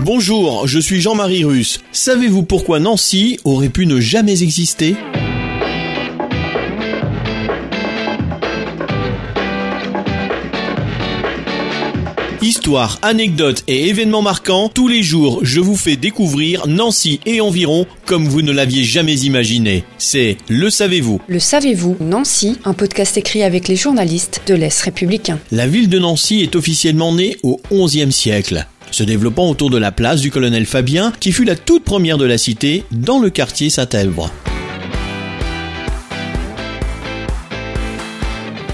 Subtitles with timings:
[0.00, 1.80] Bonjour, je suis Jean-Marie Russe.
[1.92, 4.96] Savez-vous pourquoi Nancy aurait pu ne jamais exister?
[12.44, 17.86] Histoire, anecdotes et événements marquants, tous les jours je vous fais découvrir Nancy et environ
[18.04, 19.84] comme vous ne l'aviez jamais imaginé.
[19.96, 25.38] C'est Le Savez-vous Le savez-vous Nancy, un podcast écrit avec les journalistes de l'Est républicain.
[25.52, 29.92] La ville de Nancy est officiellement née au XIe siècle, se développant autour de la
[29.92, 33.68] place du colonel Fabien, qui fut la toute première de la cité dans le quartier
[33.68, 34.30] Saint-Èvre.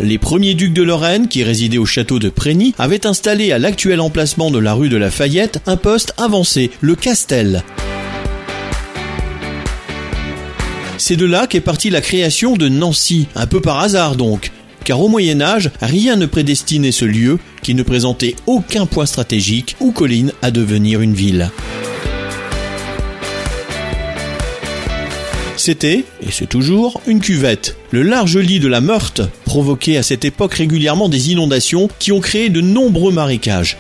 [0.02, 4.00] Les premiers ducs de Lorraine, qui résidaient au château de Prégny, avaient installé à l'actuel
[4.00, 7.62] emplacement de la rue de la Fayette un poste avancé, le Castel.
[10.96, 14.52] C'est de là qu'est partie la création de Nancy, un peu par hasard donc,
[14.84, 19.77] car au Moyen Âge, rien ne prédestinait ce lieu, qui ne présentait aucun point stratégique
[19.81, 21.50] ou colline à devenir une ville.
[25.56, 27.77] C'était, et c'est toujours, une cuvette.
[27.91, 32.20] Le large lit de la Meurthe provoquait à cette époque régulièrement des inondations qui ont
[32.20, 33.77] créé de nombreux marécages.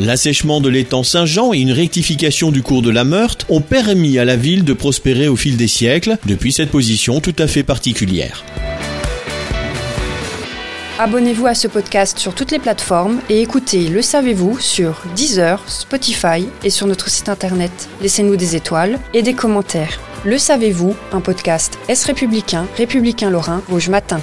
[0.00, 4.24] L'assèchement de l'étang Saint-Jean et une rectification du cours de la Meurthe ont permis à
[4.24, 8.42] la ville de prospérer au fil des siècles depuis cette position tout à fait particulière.
[10.98, 16.46] Abonnez-vous à ce podcast sur toutes les plateformes et écoutez Le Savez-vous sur Deezer, Spotify
[16.64, 17.90] et sur notre site internet.
[18.00, 20.00] Laissez-nous des étoiles et des commentaires.
[20.24, 24.22] Le Savez-vous, un podcast Est républicain, républicain lorrain, Rouge Matin.